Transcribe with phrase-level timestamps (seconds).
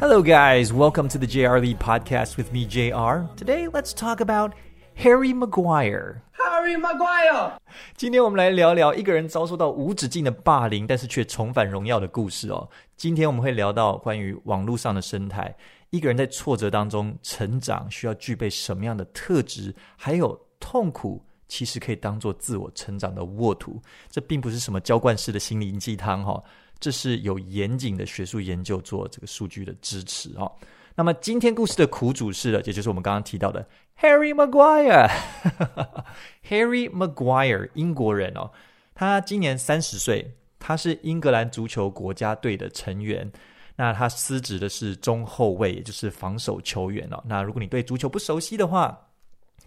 [0.00, 0.72] Hello, guys.
[0.72, 3.26] Welcome to the JR Lee podcast with me, JR.
[3.36, 4.54] Today, let's talk about
[4.94, 6.22] Harry Maguire.
[6.30, 7.54] Harry Maguire.
[7.96, 12.68] 今天我们来聊聊一个人遭受到无止境的霸凌，但是却重返荣耀的故事哦。
[12.96, 15.52] 今天我们会聊到关于网络上的生态，
[15.90, 23.82] 一个人在挫折当中成长需要具备什么样的特质，还有痛苦其实可以当做自我成长的沃土。
[24.08, 26.44] 这并不是什么浇灌式的心灵鸡汤哈、哦。
[26.80, 30.50] 这是有严谨的学术研究做这个数据的支持哦。
[30.94, 33.66] 那么今天故事的苦主是的，也就是我们刚刚提到的
[34.00, 35.08] Harry Maguire。
[36.48, 38.50] Harry Maguire，英国人哦，
[38.94, 43.30] 他今年三十岁，他是英格兰足球国家队的成员。
[43.76, 47.22] 那他司职的是中后卫，也就是防守球员哦。
[47.24, 48.98] 那如果你对足球不熟悉的话，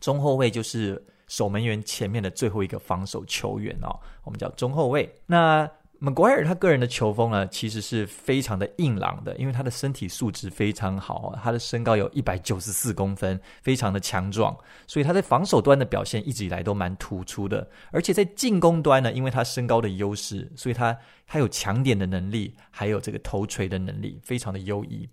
[0.01, 5.09] 中后卫就是守门员前面的最后一个防守球员哦，我们叫中后卫。
[5.25, 5.69] 那
[6.03, 14.57] Maguire 他个人的球风呢，其实是非常的硬朗的，因为他的身体素质非常好，他的身高有一百九十四公分，非常的强壮，
[14.87, 17.69] 所以他在防守端的表现一直以来都蛮突出的。
[17.91, 25.07] 而且在进攻端呢，因为他身高的优势，所以他他有抢点的能力，还有这个头锤的能力，非常的优异。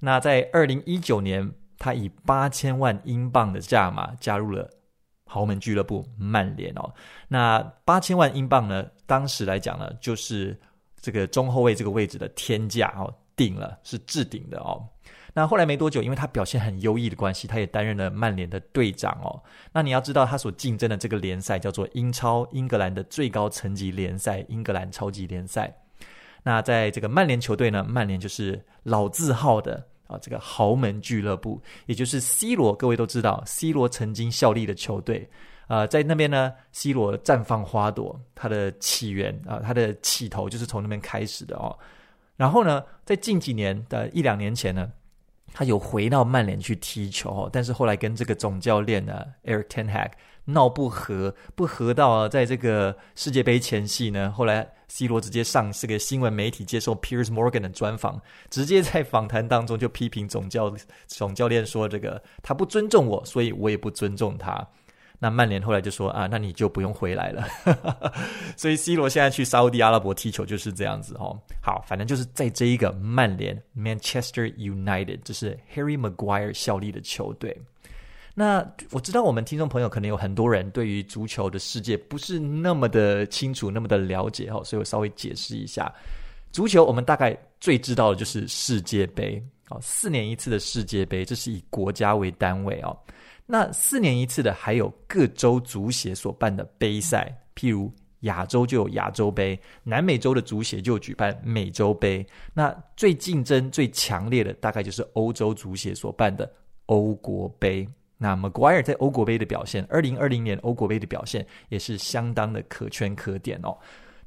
[0.00, 4.70] 那在二零一九年，他以八千万英镑的价码加入了。
[5.32, 6.92] 豪门俱乐部曼联哦，
[7.26, 8.86] 那八千万英镑呢？
[9.06, 10.60] 当时来讲呢，就是
[11.00, 14.86] 这个中后卫这个位置的天价哦，顶了，是置顶的哦。
[15.32, 19.42] 那后来没多久，因为他表现很优异的关系，他也担任了曼联的队长哦。
[19.72, 25.74] 那你要知道，他所竞争的这个联赛叫做英超，英格兰的最高层级联赛——英格兰超级联赛。
[26.42, 29.86] 那在这个曼联球队呢，曼联就是老字号的。
[30.12, 35.28] 啊，这个豪门俱乐部，也就是 C 罗，各位都知道，C 罗曾经效力的球队，
[35.68, 41.76] 呃，在那边呢，C 罗绽放花朵，他的起源啊，他的起头就是从那边开始的哦。
[42.36, 44.90] 然后呢，在近几年的一两年前呢，
[45.52, 50.10] 他有回到曼联去踢球哦，但是后来跟这个总教练呢，Eric ten Hag
[50.44, 54.72] 闹不和，不和到啊，在这个世界杯前夕呢，后来。
[54.88, 58.20] C 罗直接上这个新闻媒体接受 Piers Morgan 的专访，
[58.50, 60.70] 直接在访谈当中就批评总教
[61.06, 64.68] 总教练说：“这个他不尊重我，所以我也不尊重他。”
[65.18, 67.42] 那曼联后来就说：“啊，那你就不用回来了。”
[68.54, 71.40] 所以 C 罗现在去沙乌地阿拉伯踢球就是这样子哦。
[71.62, 77.58] 好，反正就是在这一个曼联 Manchester United，这是 Harry Maguire 效力的球队。
[78.34, 85.92] 那我知道我们听众朋友可能有很多人对于足球的世界不是那么的清楚，那么的了解哦，所以我稍微解释一下。
[86.50, 92.96] 足球我们大概最知道的就是世界杯哦，四年一次的世界杯，这是以国家为单位哦。
[93.44, 102.26] 那四年一次的还有各州足协所办的杯赛，譬如亚洲就有亚洲杯，南美洲的足协就举办美洲杯。
[102.54, 106.50] 那最竞争最强烈的大概就是欧洲足协所办的
[106.86, 107.86] 欧国杯。
[108.22, 113.76] 那 Maguire 在欧国杯的表现，二零二零年欧国杯的表现也是相当的可圈可点哦。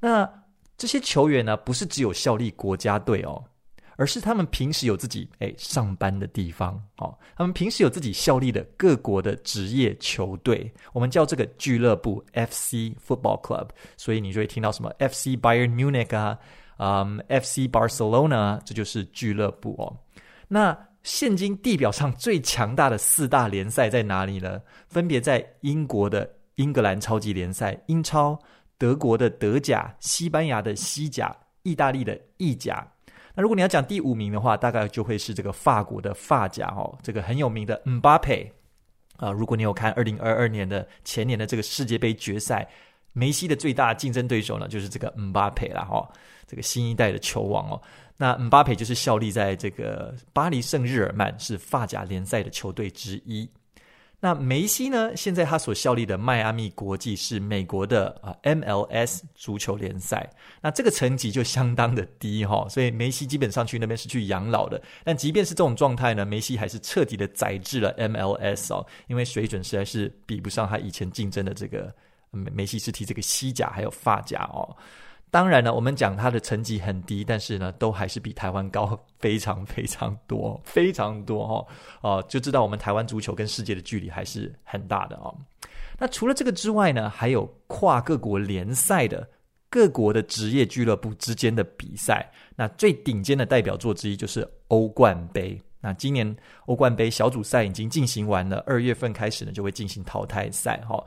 [0.02, 0.30] 那
[0.78, 3.42] 这些球员呢，不是只有效力国家队哦，
[3.96, 16.38] 而是他们平时有自己诶上班的地方哦，他们平时有自己效力的各国的职业球队，我们叫这个俱乐部 FC Football Club，所以你就会听到什么 FC Bayern Munich 啊，
[16.78, 19.96] 嗯，FC Barcelona，这就是俱乐部哦。
[20.50, 24.60] 那现今地表上最强大的四大联赛在哪里呢？
[24.88, 28.38] 分别在英国的英格兰超级联赛（英超）、
[28.76, 32.86] 德国的德甲、西班牙的西甲、意大利的意甲。
[33.36, 38.52] 那如果你要讲第五名的话，大概就会是这个法国的法甲哦，这个很有名的姆巴佩
[39.18, 39.30] 啊。
[39.30, 42.68] 如果你有看二零二二年的前年的这个世界杯决赛，
[43.14, 46.10] 梅西的最大竞争对手呢，就是这个姆巴佩了哈，
[46.48, 47.80] 这个新一代的球王哦。
[48.18, 53.50] 那姆巴佩就是效力在这个巴黎圣日耳曼，是法甲联赛的球队之一。
[54.22, 55.16] 那梅西呢？
[55.16, 60.28] 现在他所效力的迈阿密国际是美国的啊 MLS 足球联赛。
[60.62, 64.82] 那这个层级就相当的低哈，所以梅西基本上去那边是去养老的。
[65.04, 71.94] 但即便是这种状态呢，梅西还是彻底的宰制了 MLS 哦，因为水准实在是比不上他以前竞争的这个
[72.32, 74.76] 梅梅西是踢这个西甲还有法甲哦。
[75.32, 81.68] 当然呢，我们讲他的成绩很低，但是呢，都还是比台湾高非常非常多，非常多哈、哦。
[82.02, 85.36] 哦、呃，就知道我们台湾足球跟世界的距离还是很大的哦。
[85.98, 89.28] 那除了这个之外呢，还有跨各国联赛的
[89.70, 92.32] 各国的职业俱乐部之间的比赛。
[92.56, 95.62] 那最顶尖的代表作之一就是欧冠杯。
[95.82, 96.36] 那今年
[96.66, 101.04] 欧冠杯小组赛已经进行完了，二月份开始呢就会进行淘汰赛哈。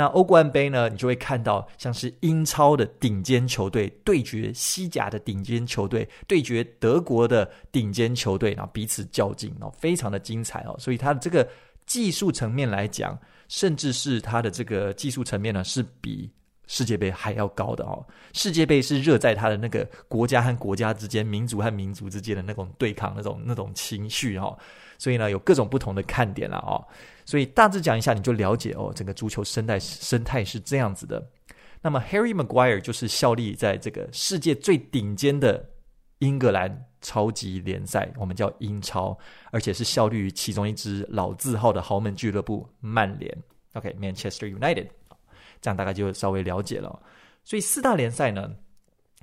[0.00, 10.74] 那欧冠杯呢，你就会看到像是英超的顶尖球队对决西甲的顶尖球队，对决德国的顶尖球队，然后彼此较劲，然后非常的精彩哦。
[10.78, 11.46] 所以它的这个
[11.84, 13.18] 技术层面来讲，
[13.48, 16.30] 甚至是它的这个技术层面呢，是比
[16.66, 18.02] 世界杯还要高的哦。
[18.32, 24.58] 世界杯是热在它的那个国家和国家之间、民族和民族之间的那种对抗、那种那种情绪哦。
[25.00, 26.76] 所以呢，有各种不同的看点了哦。
[27.24, 31.26] 所以大致讲一下，你就了解哦，整个足球生态生态是这样子的。
[31.80, 35.64] 那么 Harry Maguire 就是效力在这个世界最顶尖的
[36.18, 39.16] 英格兰超级联赛，我们叫英超，
[39.50, 43.34] 而且是效力于其中一支老字号的豪门俱乐部曼联。
[43.72, 44.88] OK，Manchester United，
[45.62, 47.00] 这样大概就稍微了解了。
[47.42, 48.50] 所以四大联赛呢，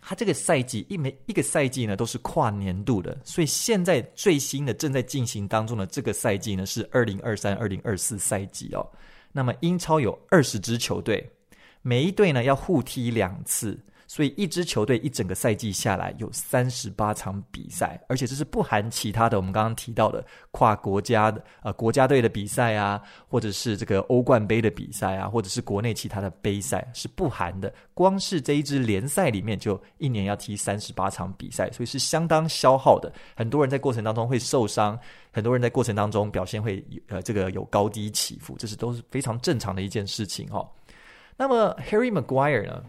[0.01, 8.89] 他这个赛季一每一个赛季呢都是跨年度的，所以现在最新的正在进行当中的这个赛季呢是二零二三二零二四赛季哦。
[9.31, 11.29] 那么英超有二十支球队，
[11.81, 13.77] 每一队呢要互踢两次。
[14.07, 27.71] 所以一支球队一整个赛季下来有三十八场比赛，而且这是不含其他的我们刚刚提到的跨国家的呃国家队的比赛啊，或者是这个欧冠杯的比赛啊，或者是国内其他的杯赛是不含的。
[27.93, 33.11] 光是这一支联赛里面就一年要踢三十八场比赛，所以是相当消耗的。
[33.35, 34.97] 很多人在过程当中会受伤，
[35.31, 40.65] 很多人在过程当中表现会有呃这个有高低起伏，这是都是非常正常的一件事情哈、
[41.35, 42.83] 那么 Harry Maguire 呢？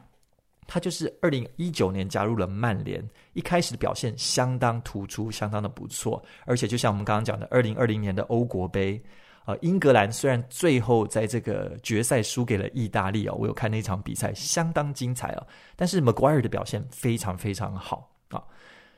[0.69, 6.23] 他就是二零一九年加入了曼联，一开始的表现相当突出，相当的不错。
[6.45, 9.03] 而且就像我们刚刚讲的，二零二零年的欧国杯，
[9.47, 15.47] 呃，英格兰虽然最后在这个决赛输给了意大利哦，我有看那场比赛，相当精彩哦。
[15.75, 18.45] 但是 Maguire 的表现非常非常好啊。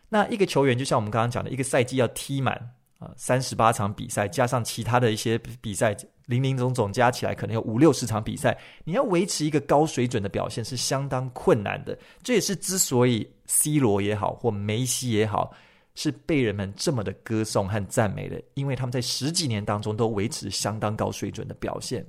[0.08, 2.54] 那一个球员就像我们刚刚讲的，一个赛季要踢满
[2.98, 5.96] 啊三十八场比赛，加上其他的一些比赛。
[6.30, 11.98] 林林总总加起来可能有五六十场比赛，你要维持一个高水准的表现是相当困难的。
[12.22, 15.52] 这也是之所以 C 罗也好或梅西也好，
[15.96, 22.06] 是被人们这么的歌颂和赞美的，因为他们在十几年当中都维持相当高水准的表现。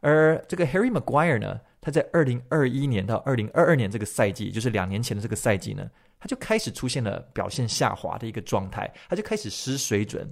[0.00, 5.88] 而这个 Harry Maguire 呢，他在二零二一年到二零二二年这个赛季，就是两年前的这个赛季呢，
[6.18, 10.28] 他就开始出现了表现下滑的一个状态，他就开始失水准。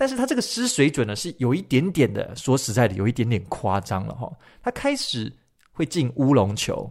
[0.00, 4.30] 但是他这个失水准呢，是有一点点的，说实在的，有一点点夸张了哈。
[4.62, 5.30] 他开始
[5.72, 6.88] 会进乌龙球，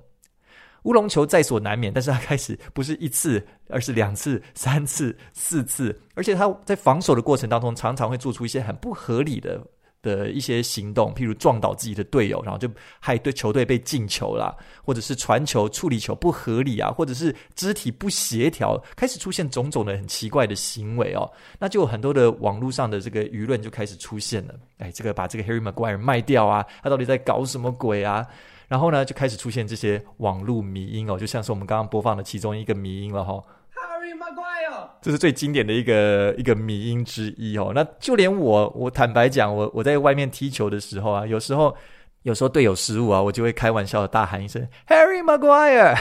[0.83, 9.65] 乌龙球在所难免，但是他开始不是一次，而是两次、三次、四次，而且他在防守的过程当中，常常会做出一些很不合理的。
[10.01, 21.29] 的一些行动，譬如撞倒自己的队友，然后就害对球队被进球啦，或者是传球处理球不合理啊，或者是肢体不协调，开始出现种种的很奇怪的行为哦。
[21.59, 28.25] 那就有很多的网络上的这个舆论就开始出现了，哎，这个把这个 Harry Maguire 卖掉啊，他到底在搞什么鬼啊？
[28.67, 33.41] 然后呢，就开始出现这些网络迷因哦，就像是我们刚刚播放的其中一个迷因了哈。
[35.01, 37.71] 这是最经典的一个一个迷因之一哦。
[37.73, 41.75] 那就连我，我坦白讲，我我在外面踢球的时候啊，有时候
[42.23, 45.97] 有时候队友失误啊，我就会开玩笑的大喊一声 “Harry Maguire”。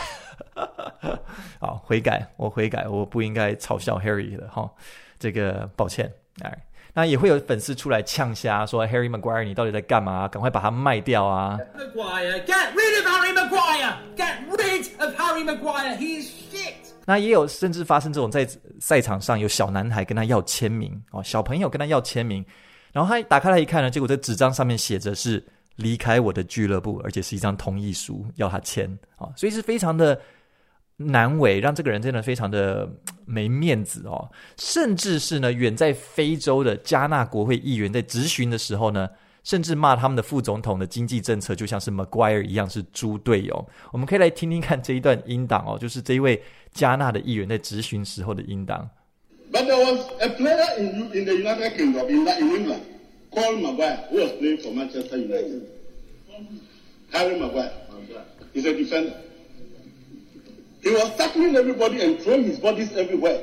[1.61, 4.71] 好，悔改，我悔改，我不应该嘲笑 Harry 的哈、哦。
[5.19, 6.13] 这个抱歉，
[6.43, 6.59] 哎，
[6.93, 10.29] 那也会有粉丝出来呛虾，说 Harry Maguire 你到底在干嘛？
[10.29, 16.96] 赶快把它卖掉啊！Maguire，get rid of Harry Maguire，get rid of Harry Maguire，he is shit。
[17.07, 18.47] 那也有甚至发生这种在
[18.81, 22.45] 赛场上有小男孩跟他要签名哦，小朋友跟他要签名，
[22.93, 25.43] 然后他打开来一看呢，结果在纸张上面写着是
[25.77, 28.87] 离开我的俱乐部，而且是一张同意书要他签
[29.17, 30.21] 啊，所以是非常的
[30.97, 32.87] 难为，让这个人真的非常的
[33.25, 39.09] 没面子哦，甚至是呢远在非洲的加纳国会议员在质询的时候呢。
[39.47, 43.65] 甚至骂他们的副总统的经济政策就像是 Maguire 一样是猪队友。
[43.93, 48.91] 我们可以来听听看这一段音档哦，就是这一位加纳的议员在质询时候的音档。
[49.53, 52.81] But there was a player in in the United Kingdom in that in England
[53.31, 55.63] called Maguire who was playing for Manchester United.
[57.13, 57.71] Harry Maguire.
[58.53, 59.15] He's a defender.
[60.83, 63.41] He was tackling everybody and throwing his bodies everywhere.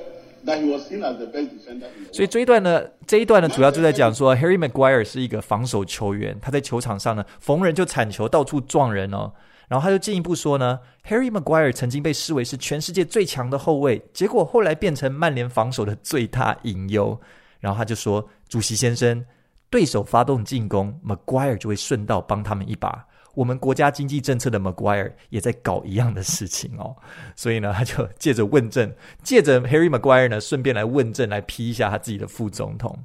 [2.12, 9.31] 所以这一段呢，这一段呢，主要就在讲说，Harry Maguire 是一个防守球员，他在球场上呢，逢人就铲球，到处撞人哦。
[9.69, 17.19] 然后他就进一步说呢，Harry Maguire 曾经被视为是全世界最强的后卫，结果后来变成曼联防守的最大隐忧。
[17.59, 19.25] 然后他就说，主席先生，
[19.69, 23.05] 对手发动进攻，Maguire 就会顺道帮他们一把。
[23.34, 26.96] 我们国家经济政策的 Maguire 也在搞一样的事情哦，
[27.36, 32.98] 所以呢，他就借着问政，借着 Harry Maguire 呢，顺便来问政，来批一下他自己的副总统。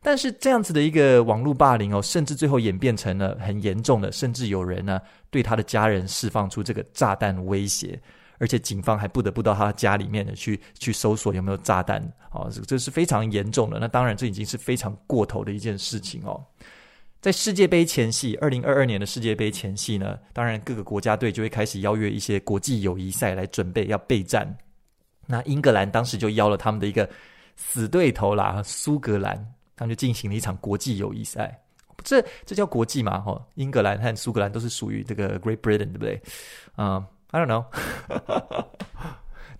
[0.00, 8.00] 但是这样子的一个网络霸凌哦，甚至最后演变成了很严重的，甚至有人呢对他的家人释放出这个炸弹威胁，
[8.38, 13.78] 而且警方还不得不到他家里面的去去搜索有没有炸弹哦，这这是非常严重的。
[13.80, 16.44] 那当然，这已经是非常过头的一件事情哦。
[17.20, 24.56] 在世界杯前夕，二零二二年的世界杯前夕呢，当然各个国家队就会开始邀约一些国际友谊赛来准备要备战。
[25.26, 27.08] 那英格兰当时就邀了他们的一个
[27.56, 29.54] 死对头啦，苏格兰。
[29.76, 31.56] 他们就进行了一场国际友谊赛，
[32.02, 33.20] 这这叫国际嘛？
[33.20, 36.20] 哈，英格兰和苏格兰都是属于这个 Great Britain，对不对？
[36.76, 37.64] 嗯、，I don't know。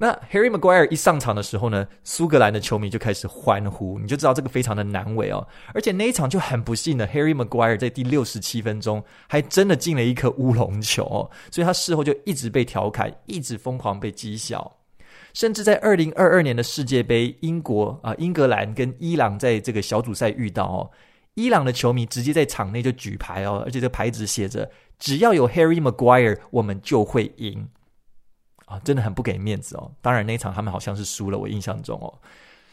[0.00, 5.46] 那 Harry Maguire 一上场的时候呢，苏格兰的球迷就开始欢呼，你就知道这个非常的难为哦。
[5.74, 14.72] 而且那一场就很不幸的，Harry Maguire 在第六十七分钟还真的进了一颗乌龙球哦，所以他事后就一直被调侃，一直疯狂被讥笑。
[15.34, 20.90] 甚至在二零二二年的世界杯，英国啊，英格兰跟伊朗在这个小组赛遇到哦，
[21.34, 27.68] 伊朗的球迷直接在场内就举牌哦，而且这牌子写着“只要有 Harry Maguire，我们就会赢”，
[28.68, 29.90] 啊，真的很不给面子哦。
[30.00, 32.12] 当然那一场他们好像是输了，我印象中哦，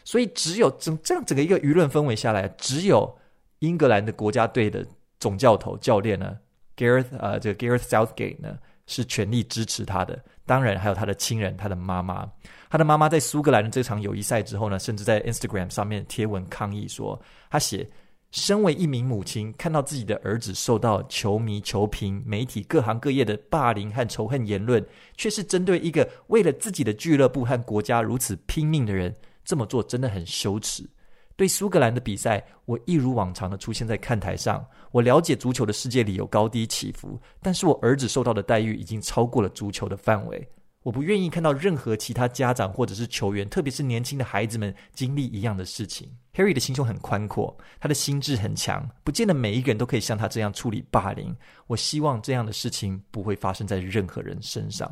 [0.04, 3.12] 所以只有整这样整个一个舆论氛围下来，只有
[3.60, 4.86] 英格兰的国家队的
[5.18, 6.38] 总教头教练呢
[6.76, 10.22] ，Gareth 呃，这个 Gareth Southgate 呢是全力支持他的。
[10.44, 12.30] 当然，还有他的亲人，他的妈妈。
[12.68, 17.88] 他的妈妈在苏格兰的这场友谊赛之后呢，甚至在 Instagram 上面贴文抗议说：“他写，
[18.36, 24.84] 身为一名母亲，看到自己的儿子受到球迷、球评、媒体各行各业的霸凌和仇恨言论，
[25.16, 30.86] 却是针对一个为了自己的俱乐部和国家如此拼命的人，这么做真的很羞耻。”
[31.34, 34.62] 对苏格兰的比赛，我一如往常的出现在看台上。
[34.90, 40.46] 我了解足球的世界里有高低起伏，但是我儿子受到的待遇已经超过了足球的范围。
[40.82, 46.10] 我不愿意看到任何其他家长或者是球员，特别是年轻的孩子们经历一样的事情。
[46.36, 51.34] Harry 的心胸很宽阔，他的心智很强，不见得每一个人都可以像他这样处理霸凌。
[51.66, 54.86] 我希望这样的事情不会发生在任何人身上。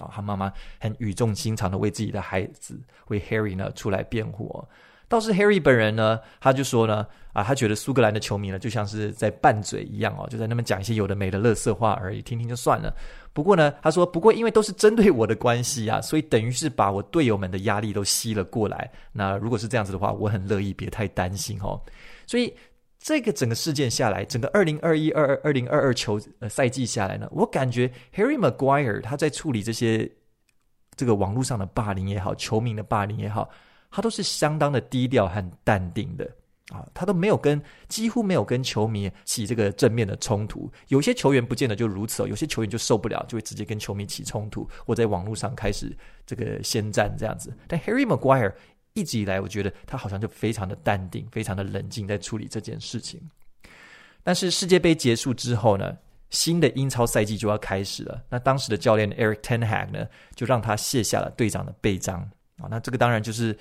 [0.00, 4.68] 啊、他妈妈很语重心长的为自己的孩子，为 Harry 呢出来辩护、哦。
[5.08, 12.94] 倒是 Harry 本人呢，他就说呢，啊，他觉得苏格兰的球迷呢，就像是在拌嘴一样哦，就在那边讲一些有的没的乐色话而已，听听就算了。
[13.32, 18.90] 不过呢，他说，不过因为都是针对我的关系啊，所以等于是把我队友们的压力都吸了过来。
[19.12, 21.80] 那如果是这样子的话，我很乐意，别太担心哦。
[22.26, 22.54] 所以
[22.98, 30.10] 这个整个事件下来，整个二零二一、二二、二零二二球赛季下来呢，我感觉 Harry Maguire 他在处理这些
[30.96, 33.48] 这个网络上的霸凌也好，球迷的霸凌也好。
[33.90, 36.30] 他都是相当的低调和淡定的
[36.70, 40.70] 啊，他都没有跟几乎没有跟球迷起这个正面的冲突。
[40.88, 47.56] 有些球员不见得就如此哦，有些球员就受不了，就会直接跟球迷起冲突，或在网络上开始这个先战这样子。
[47.66, 48.52] 但 Harry Maguire
[48.92, 53.18] 一直以来，我觉得他好像就非常的淡定，非常的冷静在处理这件事情。
[54.22, 55.96] 但是世界杯结束之后呢，
[56.28, 58.22] 新的英超赛季就要开始了。
[58.28, 62.30] 那当时的教练 Eric Ten Hag 呢，就让他卸下了队长的背章。
[62.58, 63.56] 啊，那这个当然就是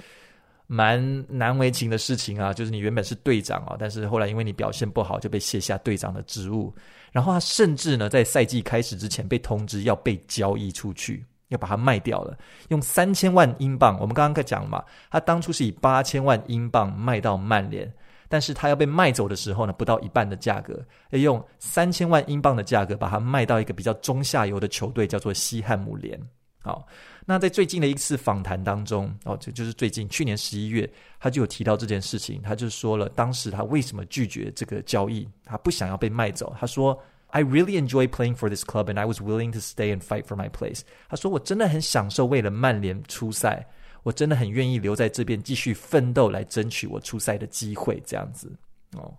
[0.65, 2.53] 蛮难为情的事情啊。
[2.53, 6.73] 就是你原本是队长啊，但是后来因为你表现不好，就被卸下队长的职务。
[7.11, 12.37] 然后他甚至呢，在赛季开始之前被通知要被交易出去，要把它卖掉了，
[12.67, 13.97] 用三千万英镑。
[13.99, 17.91] 我们刚刚在讲嘛，他当初是以八千万英镑卖到曼联，
[18.27, 26.19] 但是他要被卖走的时候呢，不到一半的价格，要用三千万英镑的价格把它卖到一个比较中下游的球队，叫做西汉姆联。
[26.61, 26.85] 好。
[27.29, 32.41] 那在最近的一次访谈当中，哦，就就是最近去年十一月，他就有提到这件事情。
[32.41, 36.55] 他就说了，当时他为什么拒绝这个交易，他不想要被卖走。
[36.57, 36.97] 他说
[37.31, 40.37] ：“I really enjoy playing for this club, and I was willing to stay and fight for
[40.37, 43.67] my place。”他说：“我真的很享受为了曼联出赛，
[44.03, 48.49] 我真的很愿意留在这边继续奋斗，来争取我出赛的机会。”这样子
[48.93, 49.13] 哦。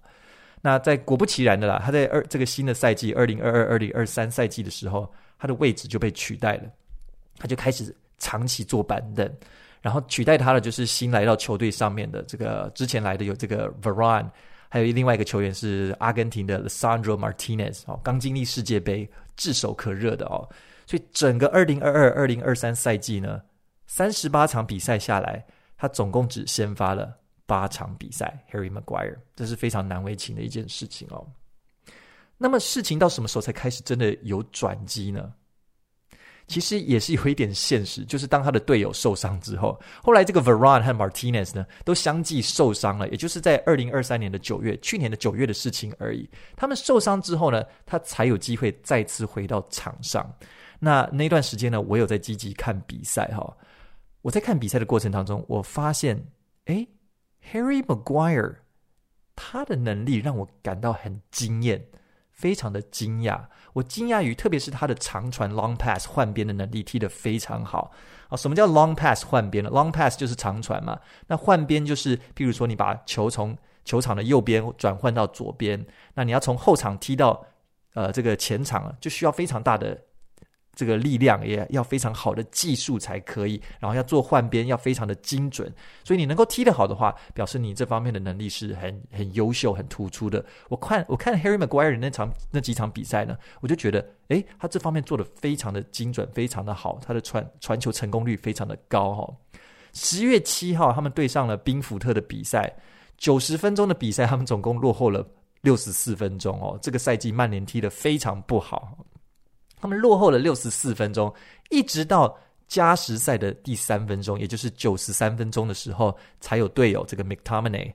[0.63, 6.63] 那在果不其然的啦，他在二这个新的赛季二零二二二零二三赛季的时候，他的位置就被取代了。
[7.39, 9.31] 他就开始长期坐板凳，
[9.81, 14.29] 然后取代他的就是新来到球队上面的这个之前来的有这个 Varane，
[14.69, 20.49] 还有另外一个球员是阿根廷的 Lisandro Martinez 哦，刚经历世界杯炙手可热的哦，
[20.87, 23.41] 所以整个二零二二二零二三赛季呢，
[23.87, 25.45] 三十八场比赛下来，
[25.77, 27.17] 他总共只先发了
[27.47, 28.45] 八场比赛。
[28.53, 31.27] Harry Maguire，这是非常难为情的一件事情哦。
[32.37, 35.33] 那么事情到什么时候才开始真的有转机呢？
[36.49, 46.29] 其实也是有一点现实，就是当他的队友受伤之后，后来这个 Varan 和 Martinez 呢都相继受伤了，也就是在二零二三年的九月，去年的九月的事情而已。
[46.57, 50.29] 他们受伤之后呢，他才有机会再次回到场上。
[50.81, 53.57] 那那段时间呢，我有在积极看比赛哈。
[54.23, 56.27] 我在看比赛的过程当中，我发现，
[56.65, 56.89] 诶
[57.53, 58.57] ，Harry Maguire
[59.37, 61.85] 他的能力让我感到很惊艳，
[62.39, 63.41] 非常的惊讶。
[63.73, 67.93] 我惊讶于，特别是他的长传 （long pass） 换边的能力踢得非常好
[68.29, 68.37] 啊！
[68.37, 77.45] 什么叫 long pass 换边呢？long pass 就是长传嘛，那换边就是，譬如说你把球从球场的右边转换到左边，那你要从后场踢到
[77.95, 79.99] 呃这个前场，就需要非常大的。
[80.79, 85.69] 这个力量也要非常好的技术才可以，然后要做换边要非常的精准，
[86.05, 90.45] 所以你能够踢得好的话，表示你这方面的能力是很很优秀、很突出的。
[90.69, 99.35] 我看我看 Harry Maguire 那场那几场比赛呢，我就觉得，诶，他这方面做得非常的精准，非常的好，他的传传球成功率非常的高哈。
[99.93, 102.73] 十月七号，他们对上了宾福特的比赛，
[103.17, 105.27] 九十分钟的比赛，他们总共落后了
[105.63, 106.79] 六十四分钟哦。
[106.81, 108.97] 这个赛季曼联踢得非常不好。
[109.81, 111.33] 他们落后了六十四分钟，
[111.71, 117.93] 一直到加时赛的第三分钟，也就是九十三分钟的时候，才有队友这个 McTominay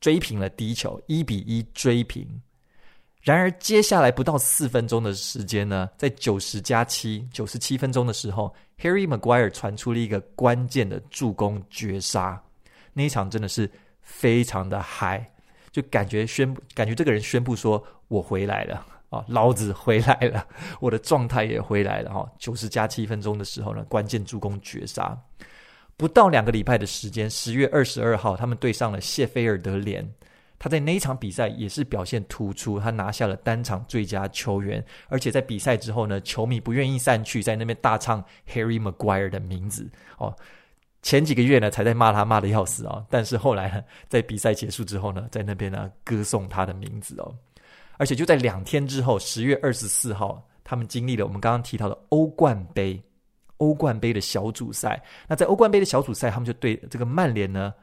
[0.00, 2.40] 追平了第一球，一比一追平。
[3.22, 12.42] 然而，接下来不到四分钟的时间呢，在九十加七、九十七分钟的时候，Harry Maguire 传出了一个关键的助攻绝杀。
[12.94, 15.30] 那一场真的是非常的嗨，
[15.70, 20.46] 就感觉宣布，感觉这个人宣布说：“我回来了。”啊，老子回来了，
[20.80, 22.32] 我的状态也回来了哈。
[22.38, 25.18] 九十加七分钟的时候呢，关键助攻绝杀，
[25.96, 30.08] 不到两个礼拜的时间，十月二十二号，他们对上了谢菲尔德联，
[30.60, 40.32] 他在那一场比赛也是表现突出，他拿下了单场最佳球员，而且在比赛之后呢，球迷不愿意散去，在那边大唱 Harry Maguire 的名字哦。
[41.02, 47.34] 前几个月呢，才在骂他骂得要死啊，但是后来呢，在比赛结束之后呢，在那边呢歌颂他的名字哦。
[48.00, 52.98] 而且就在两天之后，十月二十四号，他们经历了我们刚刚提到的欧冠杯，
[53.58, 55.02] 欧冠杯的小组赛。
[55.28, 57.74] 那在欧冠杯的小组赛，他们就对这个曼联呢，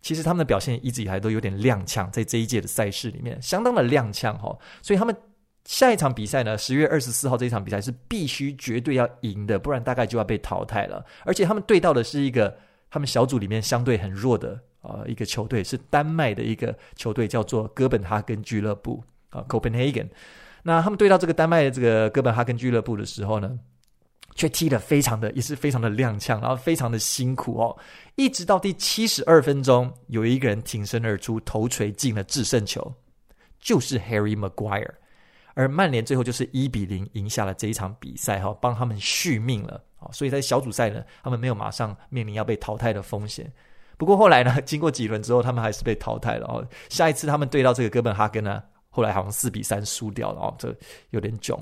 [0.00, 4.58] 其实他们的表现一直以来都有点踉跄，在这一届的赛事里面，相当的踉跄哈。
[4.80, 5.14] 所以他们
[5.66, 11.04] 下一场比赛呢，十月二十四号这一场比赛是必须绝对要赢的，不然大概就要被淘汰了。
[11.26, 12.56] 而且他们对到的是一个
[12.88, 19.04] 他们小组里面相对很弱的呃一个球队，是丹麦的一个球队，叫做哥本哈根俱乐部。
[19.34, 20.08] 啊，Copenhagen，
[20.62, 23.58] 那他们对到这个丹麦的这个哥本哈根俱乐部的时候呢，
[24.34, 27.76] 却踢得非常的，也是非常的踉跄，然后非常的辛苦哦。
[28.14, 32.94] 一直到第七十二分钟，有一个人挺身而出，头锤进了制胜球，
[33.58, 34.92] 就是 Harry Maguire。
[35.56, 40.10] 而曼联最后就是一比零赢下了这一场比赛，哈，帮他们续命了啊。
[40.12, 43.52] 所以在小组赛呢，他们没有马上面临要被淘汰的风险。
[43.96, 46.66] 不过后来呢，经过几轮之后，他们还是被淘汰了哦。
[46.88, 48.60] 下一次他们对到这个哥本哈根呢？
[48.94, 50.72] 后来好像四比三输掉了哦，这
[51.10, 51.58] 有点囧。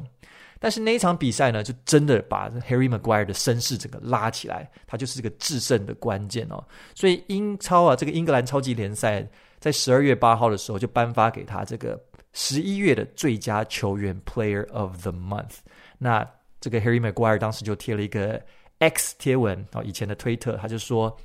[0.61, 6.63] 但是那一场比赛呢，就真的把 Harry Maguire 的声势整个拉起来，他就是这个制胜的关键哦。
[6.95, 9.27] 所以英超啊，这个英格兰超级联赛
[9.59, 11.99] 在十二月八号的时候就颁发给他这个
[12.35, 15.57] 十一月的最佳球员 Player of the Month。
[15.97, 16.29] 那
[16.61, 18.39] 这个 Harry Maguire 当时就贴了一个
[18.79, 21.17] X 贴文哦，以前的推特，他就说。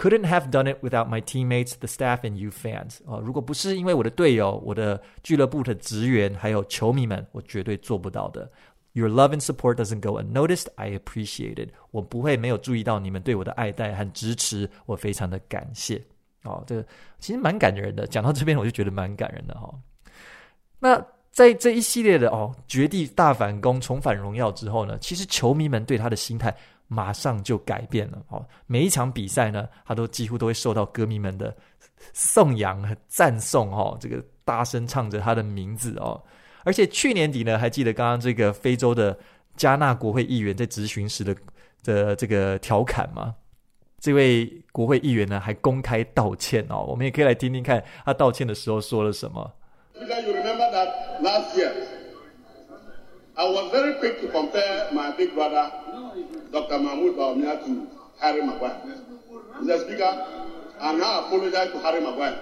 [0.00, 3.00] Couldn't have done it without my teammates, the staff, and you fans.
[3.06, 8.50] 啊，如果不是因为我的队友、我的俱乐部的职员还有球迷们，我绝对做不到的。
[8.94, 10.68] Your love and support doesn't go unnoticed.
[10.76, 11.68] I appreciate it.
[11.90, 16.02] 我不会没有注意到你们对我的爱戴和支持，我非常的感谢。
[16.44, 16.86] 哦，这个
[17.18, 18.06] 其实蛮感人的。
[18.06, 19.78] 讲到这边，我就觉得蛮感人的哈、哦。
[20.78, 26.56] 那在这一系列的哦绝地大反攻、重返荣耀之后呢，其实球迷们对他的心态。
[26.92, 28.44] 马上就改变了哦！
[28.66, 31.56] 每一场比赛呢，他都几乎都会受到歌迷们的
[32.12, 33.96] 颂扬和赞颂哦。
[34.00, 36.20] 这个大声唱着他的名字哦，
[36.64, 39.16] 而且去年底呢，还记得刚刚这个非洲的
[39.56, 41.36] 加纳国会议员在质询时的
[41.84, 43.36] 的这个调侃吗？
[44.00, 46.84] 这位国会议员呢，还公开道歉哦。
[46.88, 49.48] 我们也可以来听听看他道歉的时候说了什么。
[53.40, 55.72] I was very quick to compare my big brother,
[56.52, 56.78] Dr.
[56.78, 57.86] Mahmoud Bawumia, to
[58.20, 58.76] Harry Maguire.
[59.62, 59.80] Mr.
[59.80, 60.12] Speaker,
[60.78, 62.36] I now apologize to Harry Maguire.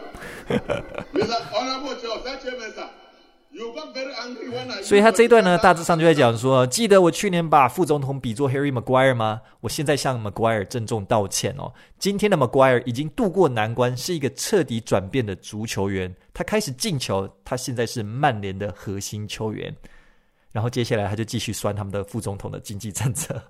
[1.15, 1.37] Mr.
[1.55, 2.89] Honorable Chair, sir.
[4.83, 9.41] 所以他这一段呢，大致上就在讲说，记得我去年把副总统比作 Harry Maguire 吗？
[9.61, 11.73] 我现在向 Maguire 郑重道歉哦。
[11.99, 16.15] 今天的 Maguire 已经度过难关，是一个彻底转变的足球员。
[16.35, 19.75] 他开始进球，他现在是曼联的核心球员。
[20.53, 23.41] 然后接下来他就继续酸他们的副总统的经济政策。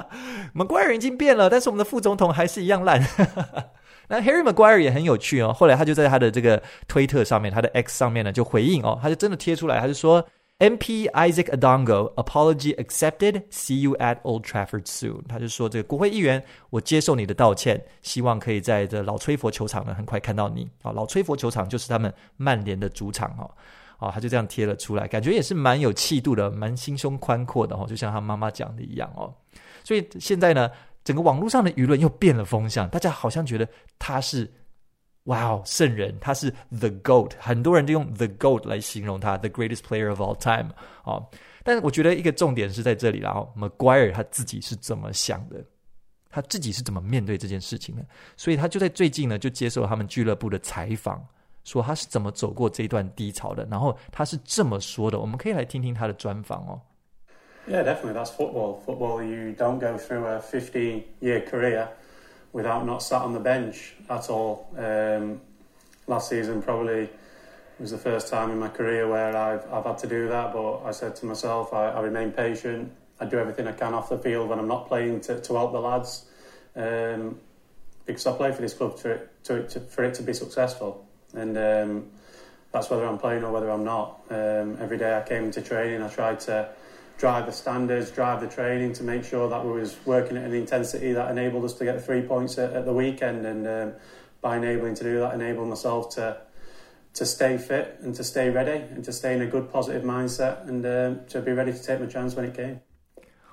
[0.54, 3.04] Maguire 已经变了，但是我们的副总统还是一样烂。
[4.06, 5.52] 那 Harry Maguire 也很有趣哦。
[5.52, 10.24] 后来他就在他的这个推特上面，他的 X 上面呢就回应哦，他就真的贴出来，他就说
[10.58, 13.42] MP Isaac Adongo apology accepted.
[13.50, 15.22] See you at Old Trafford soon。
[15.26, 20.92] 他就说，这个国会议员，我接受你的道歉，希望可以在这老崔佛球场呢，很快看到你啊。
[20.92, 23.50] 老崔佛球场就是他们曼联的主场哦。
[24.04, 29.34] 啊，他就这样贴了出来，感觉也是蛮有气度的，蛮心胸宽阔的哦，就像他妈妈讲的一样哦。
[29.82, 30.70] 所以现在呢，
[31.02, 34.50] 整个网络上的舆论又变了风向，大家好像觉得他是。
[35.24, 40.70] 哇哦，圣人，他是 the goat，很多人都用 the goat 来形容他，the greatest player of all time
[41.04, 41.26] 哦。
[41.62, 45.64] 但是我觉得一个重点是在这里，然后 Maguire 他自己是怎么想的，
[46.28, 48.04] 他自己是怎么面对这件事情的，
[48.36, 51.26] 所以他就在最近呢，就接受了他们俱乐部的采访，
[51.63, 56.81] 说他是怎么走过这一段低潮的，然后他是这么说的，我们可以来听听他的专访哦。
[57.67, 58.79] Yeah, definitely, that's football.
[58.85, 61.89] Football, you don't go through a fifty-year career.
[62.51, 64.67] without not sat on the bench at all.
[64.77, 65.41] Um,
[66.07, 67.09] last season probably
[67.79, 70.83] was the first time in my career where I've, I've had to do that, but
[70.83, 72.91] I said to myself, I, I remain patient.
[73.19, 75.71] I do everything I can off the field when I'm not playing to, to help
[75.73, 76.25] the lads.
[76.75, 77.37] Um,
[78.05, 81.05] because I play for this club to, it, to, to, for it to be successful.
[81.33, 82.03] And um,
[82.71, 84.21] that's whether I'm playing or whether I'm not.
[84.29, 86.69] Um, every day I came into training, I tried to
[87.17, 90.53] drive the standards, drive the training to make sure that we was working at an
[90.53, 93.45] intensity that enabled us to get the three points at, at the weekend.
[93.45, 93.93] And um,
[94.41, 96.37] by enabling to do that, enabled myself to
[97.11, 100.67] to stay fit and to stay ready and to stay in a good positive mindset
[100.69, 102.79] and um, to be ready to take my chance when it came.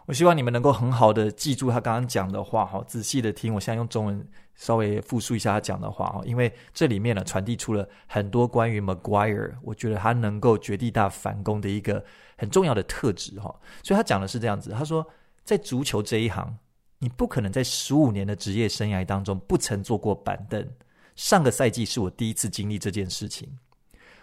[0.04, 3.52] 我希望你们能够很好的记住他刚刚讲的话，好仔细的听。
[3.54, 12.03] 我现在用中文 稍微复述一下他讲的话，哦，因为这里面呢传递出了很多关于 Maguire，我觉得他能够绝地大反攻的一个
[12.37, 13.53] 很重要的特质，哈。
[13.83, 15.05] 所以他讲的是这样子，他说，
[15.43, 16.55] 在足球这一行，
[16.99, 20.67] 你不可能在十五年的职业生涯当中不曾坐过板凳。
[21.15, 23.49] 上个赛季是我第一次经历这件事情，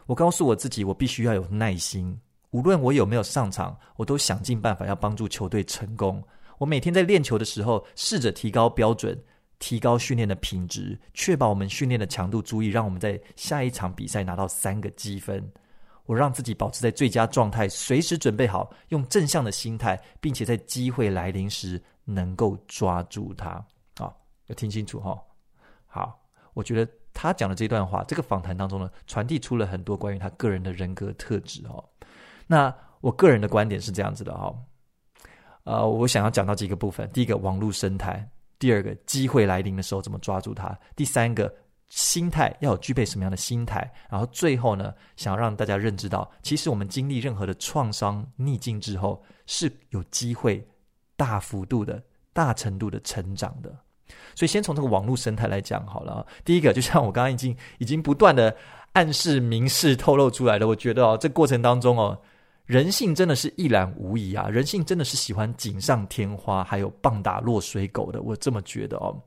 [0.06, 2.18] 我告诉我自己，我必须要有耐心。
[2.50, 6.22] 无论我有没有上场，我都想尽办法要帮助球队成功。
[6.56, 9.16] 我每天在练球的时候，试着提高标准，
[9.58, 15.42] 提高训练的品质，确保我们训练的强度足以让我们在下一场比赛拿到三个积分。
[16.06, 23.50] 我让自己保持在最佳状态，随时准备好，用正向的心态，并且在机会来临时能够抓住它。
[23.98, 24.10] 啊，
[24.46, 25.22] 要听清楚哈。
[25.86, 26.18] 好，
[26.54, 31.84] 我觉得他讲的这段话，这个访谈当中呢，传递出了很多关于他个人的人格特质哦。
[32.46, 34.54] 那我个人的观点是这样子的哈，
[35.64, 37.10] 呃，我想要讲到几个部分。
[37.12, 38.18] 第一个，网络生态；
[38.58, 41.52] 第二个，机会来临的时候怎么抓住它；第三个，
[41.88, 50.66] 心态要有具备什么样的心态；然后最后呢，想要让大家认知到，其实我们经历任何的创伤逆境之后，是有机会
[51.16, 53.74] 大幅度的、大程度的成长的。
[54.34, 56.26] 所以，先从这个网络生态来讲好了。
[56.44, 58.56] 第一个，就像我刚刚已经已经不断的
[58.94, 62.18] 暗示、明示、透露出来的，我觉得哦，这过程当中哦。
[62.68, 64.46] 人性真的是一览无遗啊！
[64.46, 69.18] 人性真的是喜欢锦上添花，还有棒打落水狗的，我这么觉得哦。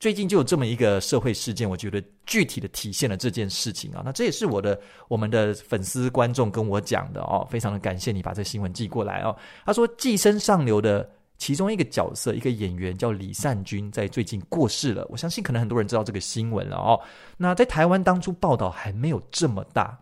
[0.00, 4.00] 最近就有这么一个社会事件，我觉得具体的体现了这件事情啊。
[4.02, 9.36] 那这也是我的我们的粉丝观众跟我讲的哦，非常的感谢你把这新闻寄过来哦。
[9.66, 15.06] 他说，《寄生上流》的其中一个角色，一个演员叫李善均，在最近过世了。
[15.10, 16.98] 我相信可能很多人知道这个新闻了哦。
[17.36, 19.98] 那在台湾当初报道还没有这么大，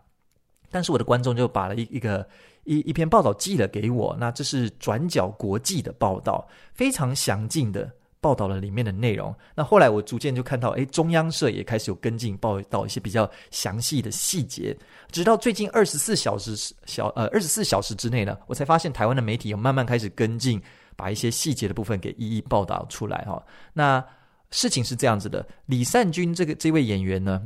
[0.70, 2.24] 但是我的观众就把了一一个。
[2.66, 9.34] 一一篇报道寄了给我，那这是转角国际的报道，非常详尽的报道了里面的内容。
[9.54, 14.76] 那后来我逐渐就看到，诶，中央社也开始有跟进报道一些比较详细的细节。
[15.12, 20.60] 直到最近二十四小时小呃二十四小时之内呢，我才发现台湾的媒体有慢慢开始跟进，
[20.96, 23.40] 把一些细节的部分给一一报道出来哈。
[23.72, 24.04] 那
[24.50, 27.42] 事情是这样子的，李善君这个这位演员呢，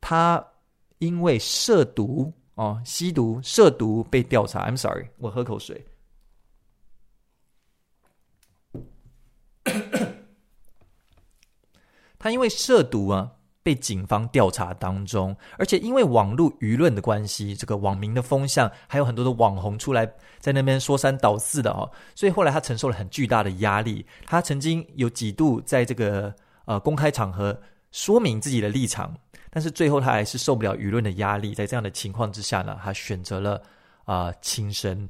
[0.00, 0.44] 他
[0.98, 2.32] 因为涉毒。
[2.54, 4.68] 哦，吸毒、涉毒被调查。
[4.68, 5.84] I'm sorry，我喝口水。
[12.18, 13.30] 他因为涉毒啊，
[13.62, 20.06] 被警方调查当中，而且因为网络舆论的关系，这个网民的风向，还有很多的网红出来
[20.38, 24.04] 在那边说三道四的哦，所以后来他承受了很巨大的压力。
[24.26, 26.34] 他曾经有几度在这个
[26.66, 27.58] 呃公开场合
[27.90, 29.16] 说明自己的立场。
[29.52, 33.60] 但是最后他还是受不了舆论的压力，在这样的情况之下呢，他选择了
[34.04, 35.08] 啊、轻生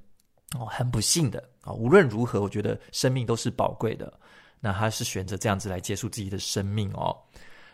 [0.58, 4.10] 哦，很不幸的啊、无论如何，我觉得生命都是宝贵的。
[4.58, 7.14] 那他是选择这样子来结束自己的生命哦。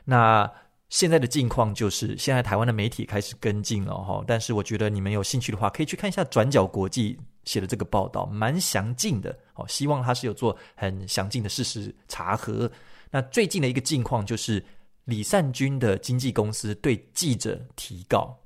[0.04, 0.50] 那
[0.88, 4.24] 现在的境况就是，现在台湾的媒体开始跟进了哈、哦。
[4.26, 9.64] 但是我觉得你们有兴趣的话，可以去看一下转角国际写的这个报道，蛮详尽的哦。
[9.68, 12.70] 希望他是有做很详尽的事实查核。
[13.10, 14.64] 那最近的一个境况就是。
[15.06, 18.36] 李善均的经纪公司对记者提告，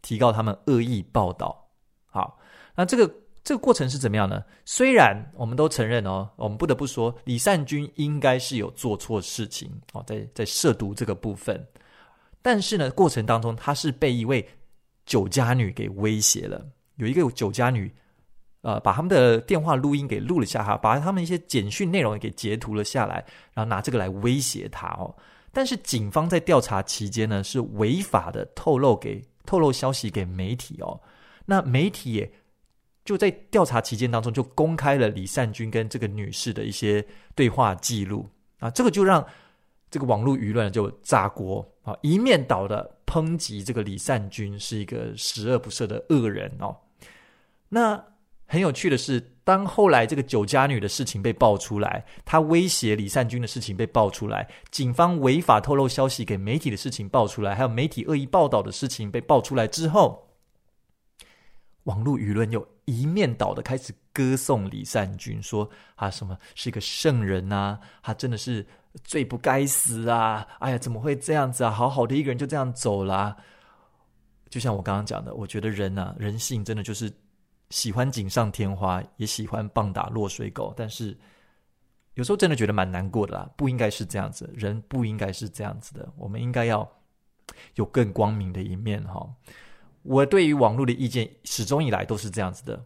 [0.00, 1.68] 提告他们恶意报道。
[2.06, 2.38] 好，
[2.74, 4.42] 那这个这个过程是怎么样呢？
[4.64, 11.62] 虽然我们都承认哦，我们不得不说，李善均应该是有做错事情哦，在在涉毒这个部分，
[12.40, 14.48] 但是呢，过程当中他是被一位
[15.04, 16.64] 酒家女给威胁了，
[16.96, 17.94] 有一个酒家女。
[18.62, 23.16] 呃，把他们的电话录音给录了下哈，把他们一些简讯内容给截图了下来，
[23.52, 25.14] 然后拿这个来威胁他哦。
[25.54, 31.00] 但是警方在调查期间呢，是违法的透露给透露消息给媒体哦。
[31.46, 32.30] 那媒体也
[33.04, 39.24] 就在调查期间当中就公开了李善均跟这个女士的一些对话记录啊，这个就让
[39.90, 46.74] 这个网络舆论就炸锅啊，一面倒的抨击这个李善均是一个十恶不赦的恶人哦。
[47.68, 48.02] 那
[48.46, 60.26] 很有趣的是，当后来这个酒家女的事情被爆出来，她威胁李善君的事情被爆出来，警方违法透露消息给媒体的事情爆出来，还有媒体恶意报道的事情被爆出来之后，
[61.82, 68.66] 网络舆论又一面倒的开始歌颂李善君，说啊什么是一个圣人啊，他真的是
[69.02, 70.48] 罪不该死啊！
[70.60, 71.70] 哎呀，怎么会这样子啊？
[71.70, 73.36] 好好的一个人就这样走了。
[74.48, 77.12] 就像我刚刚讲的，我觉得人啊，人性真的就是。
[77.70, 81.16] 喜欢锦上添花，也喜欢棒打落水狗，但是
[82.14, 83.50] 有时候真的觉得蛮难过的啦。
[83.56, 86.08] 不应该是这样子，人不应该是这样子的。
[86.16, 86.88] 我们应该要
[87.74, 89.28] 有更光明的一面哈。
[90.02, 92.84] 我对于网络的意见始终以来都是这样子的：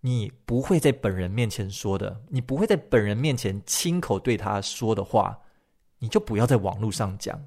[0.00, 5.36] 你不会在本人面前说的，你不会在本人面前亲口对他说的话，
[5.98, 7.42] 你就不要在网络上讲。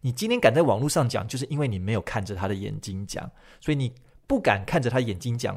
[0.00, 3.92] 你今天敢在网络上讲，就是因为你没有看着他的眼睛讲，所以你。
[4.26, 5.56] 不敢看着他眼睛讲，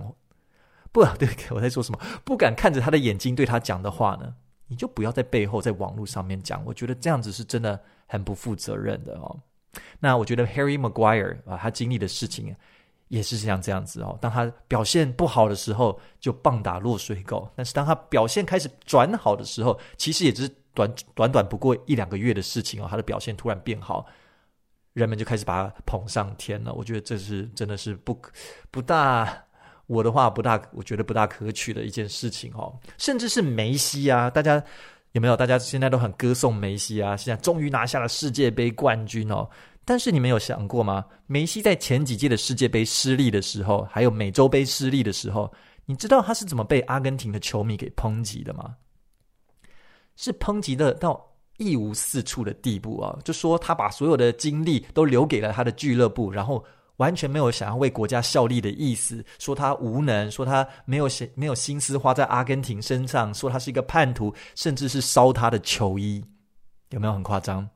[0.91, 1.99] 不，对，我在说什么？
[2.23, 4.33] 不敢看着他的眼睛对他讲的话呢？
[4.67, 6.63] 你就不要在背后在网络上面讲。
[6.63, 9.35] 我觉得这样子是真的很不负责任的哦。
[9.99, 12.55] 那我觉得 Harry Maguire 啊，他经历的事情
[13.07, 14.15] 也是像这样子哦。
[14.21, 22.87] 当他表现不好的时候，就棒打落水狗；但是当他表现开始转好的时候，其实也只是短短短不过一两个月的事情哦。
[22.87, 24.05] 他的表现突然变好。
[24.99, 28.19] 人们就开始把他捧上天了，我觉得这是真的是不
[28.69, 29.41] 不大，
[29.87, 32.77] 我的话不大，我觉得不大可取的一件事情哦。
[32.97, 34.63] 甚至是梅西啊，大家
[35.13, 35.37] 有没有？
[35.37, 39.49] 大家现在都很歌颂梅西啊，现在终于拿下了世界杯冠军哦。
[39.85, 41.05] 但是你们有想过吗？
[41.25, 45.51] 梅西在前几届的世界杯失利的时候，还有美洲杯失利的时候，
[45.85, 48.75] 你知道他是怎么被阿根廷的球迷给抨击的吗？
[50.15, 51.28] 是抨击的到。
[51.59, 53.15] 一无是处的地步啊！
[53.23, 56.63] 就说他把所有的精力都留给了他的俱乐部，然后
[56.95, 59.23] 完全没有想要为国家效力的意思。
[59.37, 66.23] 说他无能，说他没有心没有心思花在阿根廷身上，说他是一个叛徒，甚至是烧他的球衣，
[66.91, 67.69] 有没有很夸张？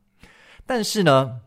[0.65, 1.39] 但是呢，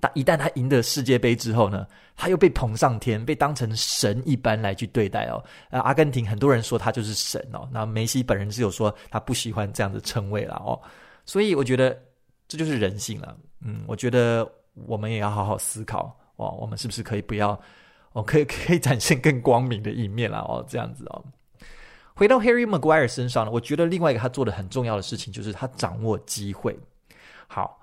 [0.00, 5.44] 他一旦他赢得世界杯之后呢，他又被捧上天，被当成神一般来去对待哦。
[5.68, 7.68] 阿根廷很多人说他就是神哦。
[7.70, 10.80] 那梅西本人是有说他不喜欢这样的称谓了哦。
[11.24, 11.96] 所以我觉得
[12.48, 17.60] 这就是人性了，嗯，我觉得我们也要好好思考哦，我们是不是可以不要
[18.12, 21.24] 哦，可以 可以展现更光明的一面了哦，这样子哦。
[22.14, 26.78] 回到 Harry Maguire 身上呢，我觉得另外一个他做的很重要的事情就是他掌握机会，
[27.46, 27.79] 好。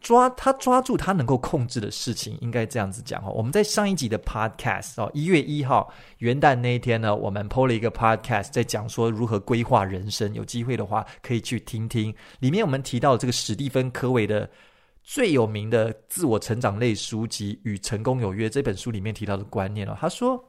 [0.00, 3.30] 抓他抓住他能够控制的事情，应该这样子讲哦。
[3.36, 10.32] 我们在上一集的 podcast 哦，一月一号元旦那一天呢，我们 PO 了一个 podcast，在讲说如何规划人生。
[10.32, 12.14] 有机会的话，可以去听听。
[12.38, 14.48] 里面我们提到这个史蒂芬·科维的
[15.02, 19.94] 最有名的自我成长类书籍《与成功有约》这本书里面提到的观念哦。
[20.00, 20.42] 他说，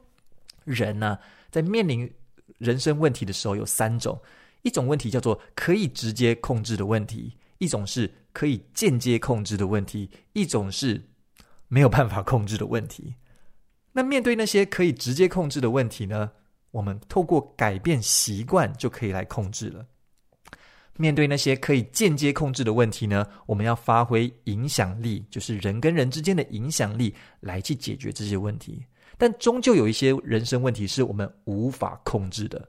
[0.63, 2.09] 人呢，在面临
[2.57, 4.17] 人生问题的时候有三种，
[4.61, 7.33] 一种问题叫做可以直接控制的问题。
[7.61, 10.99] 一种是可以间接控制的问题，一种是
[11.67, 13.13] 没有办法控制的问题。
[13.91, 16.31] 那面对那些可以直接控制的问题呢？
[16.71, 19.85] 我们透过改变习惯就可以来控制了。
[20.97, 23.27] 面对那些可以间接控制的问题呢？
[23.45, 28.83] 我们要发挥影响力，就是人跟人之间的影响力，来去解决这些问题。
[29.19, 32.67] 但终究有一些人生问题是我们无法控制的。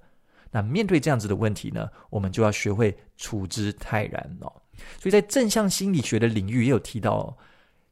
[0.50, 1.88] 那面对这样子的问题呢？
[2.10, 4.52] 我们就要学会处之泰然哦。
[4.98, 7.36] 所以在正向心理学的领域也有提到，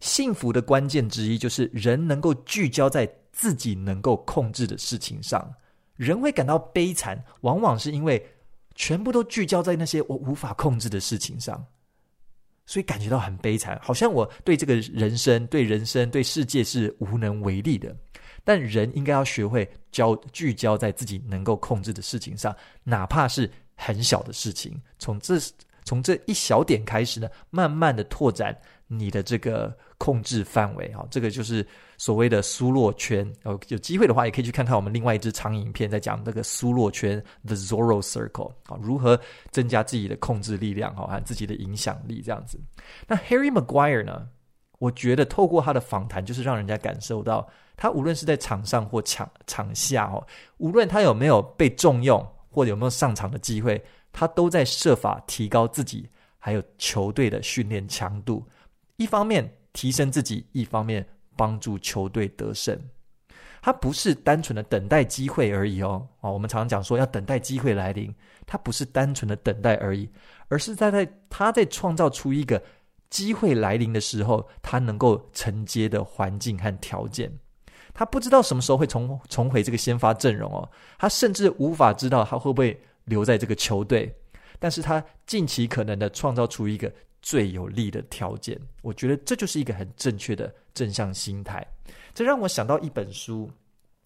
[0.01, 5.53] 幸福的关键之一就是人能够聚焦在自己能够控制的事情上。
[5.97, 8.25] 人会感到悲惨，往往是因为
[8.75, 11.63] 全部都聚焦在那些我无法控制的事情上，
[12.65, 17.95] 所以感觉到很悲惨，好像我对这个人生、对人生、对世界是无能为力的。
[18.43, 24.81] 但人应该要学会焦聚焦在自己能够控制的事情上，哪怕是很小的事情。
[24.99, 25.39] 从这
[25.85, 31.67] 从这一小点开始呢，慢慢的拓展你的这个控制范围啊，这个就是
[31.99, 33.31] 所谓的苏洛圈。
[33.45, 42.61] 有有机会的话，也可以去看看我们另外一支长影片，在讲这个苏洛圈 （The Zorro Circle） 啊，如何增加自己的控制力量哈，和自己的影响力这样子。
[43.07, 44.29] 那 Harry Maguire 呢？
[44.79, 58.45] 我觉得透过他的访谈，就是让人家感受到，他无论是在场上或场场下哦，无论他有没有被重用或有没有上场的机会，他都在设法提高自己，还有球队的训练强度。
[58.97, 62.79] 一方面提升自己，一方面帮助球队得胜。
[63.63, 66.07] 他不是单纯的等待机会而已哦。
[66.21, 68.15] 哦，我们常常讲说要等待机会来临，
[68.47, 70.09] 他不是单纯的等待而已，
[70.49, 72.63] 而是在在他在创造出一个。
[73.11, 77.29] 机会来临的时候，他能够承接的环境和条件，
[77.93, 84.11] 他不知道什么时候会重重回这个先发阵容哦，他甚至无法知道他会不会留在这个球队，
[84.59, 91.67] 但是他尽其可能的创造出一个最有利的条件，我觉得这就是一个很正确的正向心态。
[92.15, 93.51] 这让我想到一本书，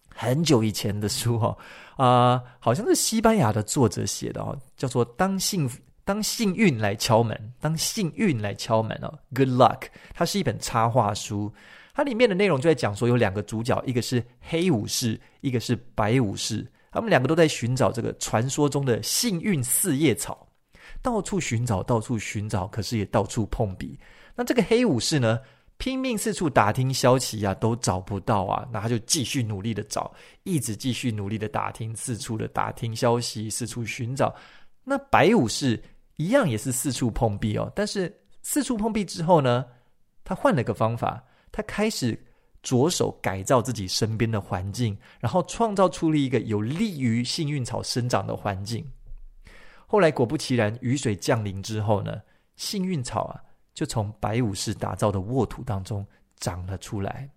[0.09, 1.57] 很久以前的书哈、
[1.97, 5.77] 哦，啊、好像是西班牙的作者写的哦，叫做《当幸福》。
[6.07, 9.87] 当幸运来敲门，当幸运来敲门哦，Good luck。
[10.13, 11.51] 它是一本插画书，
[11.95, 16.63] 它里面的内容就在讲说，有两个主角，一个是黑武士，一个是白武士，
[16.95, 20.47] 他们两个都在寻找这个传说中的幸运四叶草，
[21.01, 23.99] 到处寻找，到处寻找，可是也到处碰壁。
[24.33, 25.39] 那这个黑武士呢，
[25.77, 34.33] 拼命四处打听消息啊，都找不到啊，那他就继续努力的找，一直继续努力的打听，四处的打听消息，四处寻找。
[34.83, 35.81] 那白武士。
[36.17, 38.09] 一样也是四处碰壁哦，但是
[38.41, 39.65] 四处碰壁之后呢，
[40.23, 42.17] 他换了个方法，他开始
[42.65, 48.83] 着手改造自己身边的环境，然后创造出了一个有利于幸运草生长的环境。
[49.85, 52.19] 后来果不其然，雨水降临之后呢，
[52.55, 53.39] 幸运草啊
[53.75, 56.03] 就从白武士打造的沃土当中
[56.39, 57.29] 长了出来。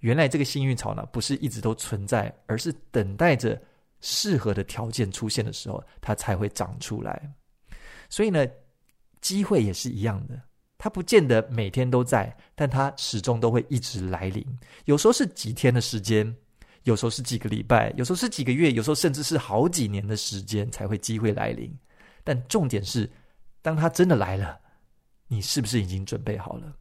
[0.00, 3.60] 原来这个幸运草呢，不是一直都存在，而是等待着
[4.00, 7.30] 适合的条件出现的时候，它才会长出来。
[8.08, 8.46] 所以呢，
[9.20, 10.40] 机会也是一样的，
[10.86, 14.46] 它不见得每天都在，但它始终都会一直来临。
[14.84, 16.32] 有时候是几天的时间，
[16.84, 21.76] 有时候是几个礼拜，有时候是几个月，有时候甚至是好几年的时间才会机会来临。
[22.22, 23.10] 但重点是，
[23.62, 24.60] 当它真的来了，
[25.26, 26.72] 你是不是已经准备好了？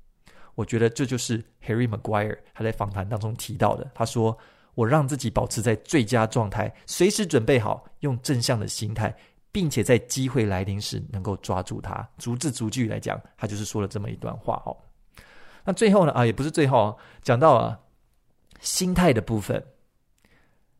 [0.53, 3.89] 我觉得这就是 Harry Maguire 他在访谈当中提到的。
[3.95, 4.37] 他说
[4.75, 9.17] ：“我让自己保持在最佳状态，随时准备好，用正向的心态。”
[9.55, 14.75] 并且在机会来临时能够抓住它，逐字逐句来讲，他就是说了这么一段话哦。
[15.63, 17.79] 那最后呢啊，也不是最后，讲到啊
[18.59, 19.65] 心态的部分，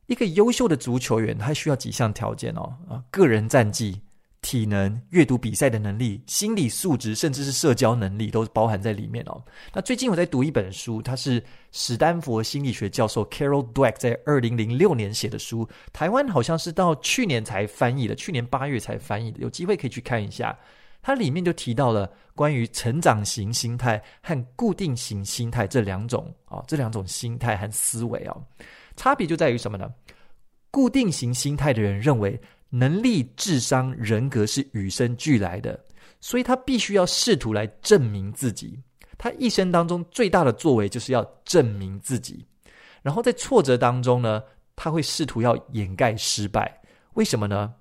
[0.08, 4.02] 一个优秀的足球员他需要几项条件哦啊，个人战绩。
[4.46, 9.44] 体能、阅读比赛的能力、心理素质，甚至是社交能力，都包含在里面哦。
[9.74, 20.56] 那最近我在读一本书，它是史丹佛心理学教授 Carol Dweck 在二零零六年写的书，台湾好像是到去年才翻译的，去年八月才翻译的，有机会可以去看一下。
[21.02, 28.44] 它里面就提到了关于成长型心态和固定型心态这两种啊、哦，这两种心态和思维哦，
[28.96, 29.92] 差别就在于什么呢？
[30.70, 32.40] 固定型心态的人认为。
[32.78, 35.80] 能力、智商、人格是与生俱来的，
[36.20, 38.78] 所以他必须要试图来证明自己。
[39.18, 42.46] 他一生当中最大的作为就是要证明自己。
[43.02, 44.44] 然后在挫折当中呢，
[44.76, 46.82] 他会试图要掩盖失败。
[47.14, 47.74] 为什么呢？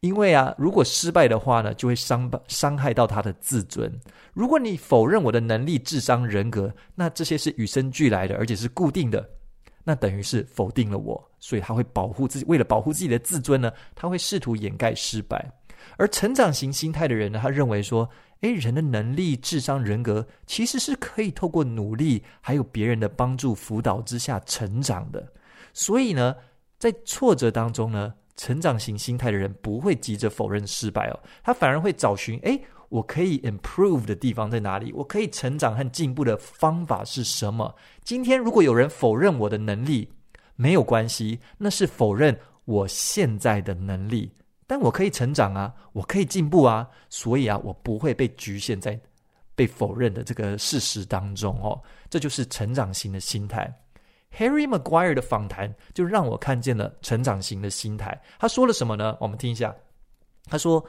[0.00, 3.92] 因为啊，如果失败的话呢，就会伤伤害到他的自尊。
[4.32, 9.28] 如果你否认我的能力、智商、人格，那这些是与生俱来的，而且是固定的。
[9.88, 12.44] 那等于是否定了我，所以他会保护自己。
[12.44, 15.50] 为了保护自己的自尊呢，他会试图掩盖失败。
[15.96, 18.06] 而成长型心态的人呢，他认为说，
[18.42, 25.26] 诶，人的能力、智商、人格其实是可以透过努力，还有别人的帮助辅导之下成长的。
[25.72, 26.36] 所以呢，
[26.78, 32.62] 在挫折当中呢，成长型心态的人不会急着否认失败哦，他反而会找寻，诶。
[32.88, 34.92] 我可以 improve 的地方在哪里？
[34.94, 37.74] 我可以成长和进步的方法是什么？
[38.02, 40.10] 今天如果有人否认我的能力，
[40.56, 44.32] 没有关系，那是否认我现在的能力。
[44.66, 48.98] 但我可以成长啊，我可以进步啊，所以啊，我不会被局限在
[49.54, 51.78] 被否认的这个事实当中哦。
[52.08, 53.70] 这就是成长型的心态。
[54.34, 58.18] Harry Maguire 的访谈就让我看见了成长型的心态。
[58.38, 59.14] 他说了什么呢？
[59.20, 59.74] 我们听一下。
[60.46, 60.82] 他说。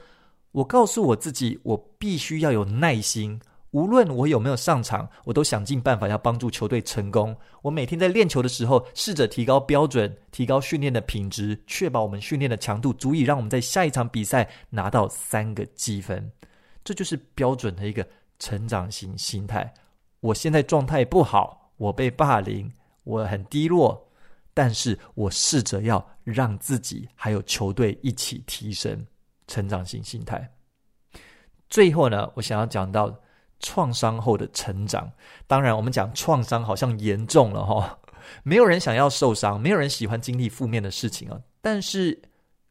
[0.52, 3.40] 我告诉我自己，我必须要有耐心。
[3.72, 7.38] 无论我有没有上场，我都想尽办法要帮助球队成功。
[7.62, 16.32] 我每天在练球的时候，试着提高标准，提高训练的品质，确保我们训练的强度足以让我们在下一场比赛拿到三个积分。
[16.84, 18.08] 这就是标准的一个
[18.40, 19.72] 成长型心态。
[20.20, 22.72] 我现在状态不好，我被霸凌，
[23.04, 24.10] 我很低落，
[24.52, 29.06] 但是我试着要让自己还有球队一起提升，
[29.50, 30.50] 成长型心态。
[31.70, 33.14] 最后呢，我想要讲到
[33.60, 35.12] 创伤后的成长。
[35.46, 38.00] 当然，我们讲创伤好像严重了哈，
[38.44, 41.38] 没有人想要受伤，没有人喜欢经历负面的事情啊。
[41.62, 42.18] 但是，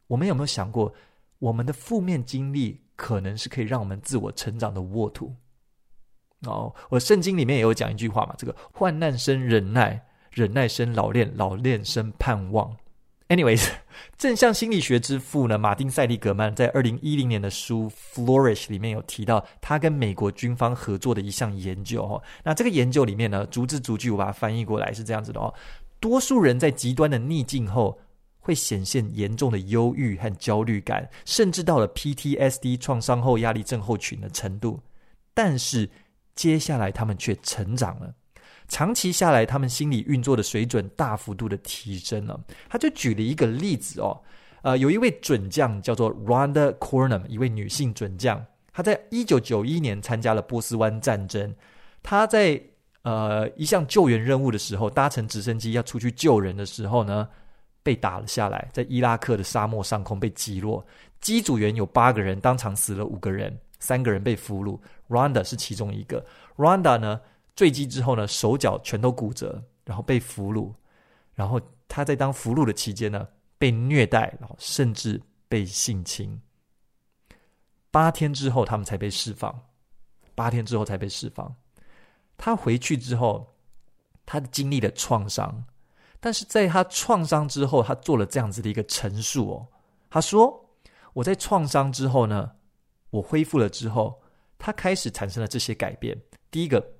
[0.06, 0.94] 我们有没有想过，
[1.38, 5.34] 我们的负面经历可能是可以让我们自我成长的沃土？
[6.46, 10.00] 哦，我圣经里面也有讲一句话嘛，这个患难生忍耐，
[10.30, 12.76] 忍耐生老练，老练生盼望。
[13.28, 13.68] Anyways，
[14.16, 22.22] 正向心理学之父呢，马丁·塞利格曼在二零一零年的书《Flourish》里面有提到，他跟美国军方合作的一项研究哦。
[22.44, 25.52] 那这个研究里面呢，逐字逐句我把它翻译过来是这样子的哦：
[26.00, 27.98] 多数人在极端的逆境后，
[28.38, 34.80] 会显现严重的忧郁和焦虑感，甚至到了 PTSD 创伤后压力症候群的程度，
[35.34, 35.88] 但是。
[36.38, 38.14] 接下来，他们却成长了。
[38.68, 42.38] 长期下来，他们心理运作的水准大幅度的提升了。
[42.68, 44.20] 他就举了一个例子哦，
[44.62, 51.54] 呃，有一位准将叫做 Rhonda Cornum，一位女性准将，她在一九九一年参加了波斯湾战争。
[52.02, 52.60] 她在
[53.02, 57.26] 呃一项救援任务的时候，搭乘直升机要出去救人的时候呢，
[57.82, 60.86] 被打了下来，在伊拉克的沙漠上空被击落。
[61.20, 63.56] 机组员有八个人，当场死了五个人。
[63.80, 64.76] 三个人被俘虏
[65.08, 66.24] ，Rhonda 是其中一个。
[66.56, 67.20] Rhonda 呢，
[67.58, 70.72] 坠机之后呢，手脚全都骨折，然后被俘虏。
[71.34, 73.26] 然后他在当俘虏的期间呢，
[73.58, 76.40] 被虐待，然后甚至被性侵。
[77.90, 79.52] 八天之后，他们才被释放。
[80.36, 81.52] 八天之后才被释放。
[82.36, 83.56] 他回去之后，
[84.24, 85.64] 他经历了创伤，
[86.20, 89.66] 但是在他创伤之后，他做了这样子的一个陈述哦。
[90.08, 90.64] 他说
[91.12, 92.52] ：“我在创伤之后呢。”
[93.10, 94.22] 我恢复了之后，
[94.58, 96.16] 他开始产生了这些改变。
[96.52, 96.92] 第一个，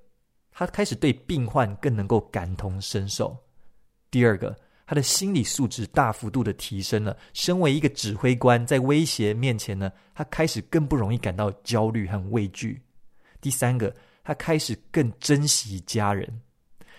[0.59, 3.29] 他开始对病患更能够感同身受；
[4.11, 4.57] 第二个，
[4.89, 7.17] 他的心理素质大幅度的提升了。
[7.33, 12.75] 身为一个指挥官，在威胁面前呢，他开始更不容易感到焦虑和畏惧；
[13.41, 13.95] 第三个，
[14.25, 16.27] 他开始更珍惜家人；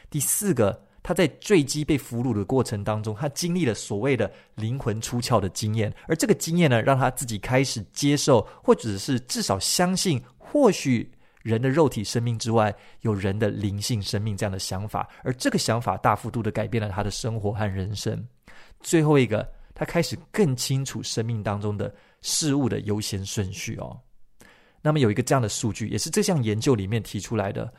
[0.10, 0.86] 第四个。
[1.02, 11.10] 他在坠机被俘虏的过程当中，他经历了所谓的灵魂出窍的经验，而这个经验呢，让他自己开始接受，或者是至少相信，或许
[11.42, 18.28] 人的肉体生命之外，有人的灵性生命这样的想法，而这个想法大幅度的改变了他的生活和人生。
[18.82, 24.00] 最后一个，他开始更清楚生命当中的事物的优先顺序哦。
[24.82, 27.74] 那么有一个这样的数据，也是这项研究里面提出来的，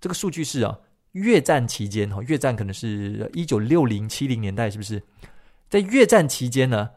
[0.00, 0.78] 这个数据是啊。
[1.12, 5.02] 越战期间，哈，越战可能是一九六零七零年代，是不是？
[5.70, 6.90] 在越战期间呢，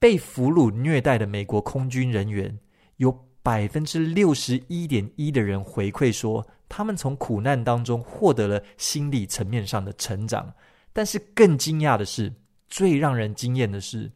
[0.00, 2.58] 被俘虏虐待的美国空军人员
[2.96, 10.54] 有百分之六十一点一的人回馈说，他们从苦难当中获得了心理层面上的成长。
[10.92, 12.32] 但是更惊讶的是，
[12.68, 14.12] 最让人惊艳的是，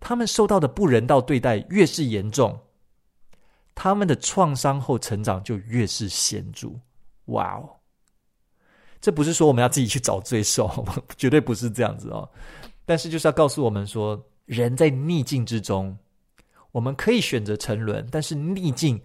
[0.00, 2.58] 他们受到的不人道对待越是严重，
[3.74, 6.70] 他们的创伤后成长就越是显著。
[7.26, 7.68] 哇哦！
[9.00, 12.28] 这不是说我们要自己去找罪受， 绝对不是这样子哦。
[12.86, 15.96] 但是就是要告诉我们说，人在逆境之中，
[16.74, 19.00] 我们可以选择沉沦，但是逆境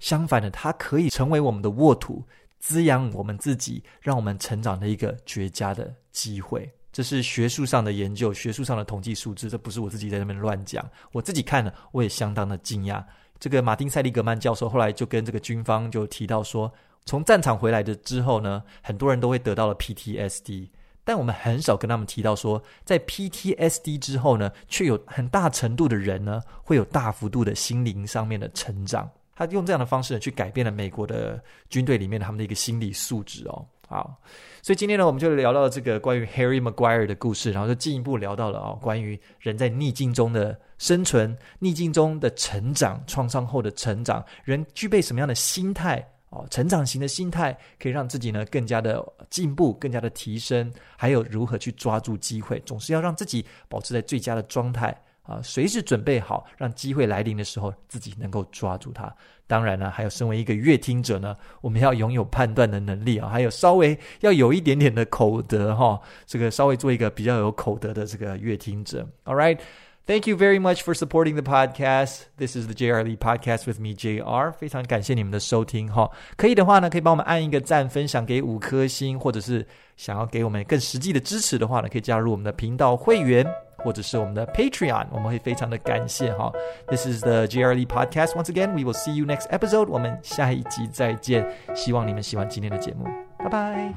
[0.00, 2.20] 相反的，它可以成为我们的沃土，
[2.58, 6.68] 滋养我们自己，让我们成长的一个绝佳的机会。
[6.90, 10.84] 这是学术上的研究，学术上的统计数字，这不是我自己在那边乱讲。
[11.12, 13.00] 我自己看了，我也相当的惊讶。
[13.38, 16.70] 这个马丁·塞利格曼教授后来就跟这个军方就提到说。
[17.04, 20.68] 从战场回来的之后呢，很多人都会得到了 PTSD，
[21.04, 29.10] 但我们很少跟他们提到说，在 PTSD 之后呢，却有很大程度的人呢，会有大幅度的心灵上面的成长。
[29.34, 33.66] 他用这样的方式呢，去改变了美国的军队里面他们的一个心理素质哦。
[33.88, 34.14] 好，
[34.62, 46.06] 所以今天呢，我们就聊到了这个关于 Harry Maguire 的故事，然后就进一步聊到了哦，关于人在逆境中的生存、逆境中的成长、创伤后的成长，人具备什么样的心态？
[46.32, 59.14] 哦，成长型的心态可以让自己呢更加的进步，更加的提升，还有如何去抓住机会，总是要让自己保持在最佳的状态啊，随时准备好，让机会来临的时候自己能够抓住它。
[59.46, 69.06] 当然呢，还有身为一个阅听者呢，我们要拥有判断的能力啊，还有稍微要有一点点的口德哈，这个稍微做一个比较有口德的这个阅听者。
[69.26, 69.60] All right.
[70.04, 72.26] Thank you very much for supporting the podcast.
[72.36, 74.52] This is the JR Lee podcast with me, JR。
[74.52, 76.10] 非常感谢你们的收听哈、哦。
[76.36, 79.64] 可以的话呢，可以帮我们按一个赞，分享给五颗星，或者是
[79.96, 83.46] 想要给我们更实际的支持的话呢，可以加入我们的频道会员，
[83.76, 86.52] 或者是我们的 Patreon，我们会非常的感谢哈、哦。
[86.88, 88.34] This is the JR Lee podcast.
[88.34, 89.86] Once again, we will see you next episode.
[89.86, 91.48] 我们下一集再见。
[91.76, 93.06] 希望你们喜欢今天的节目，
[93.38, 93.94] 拜拜。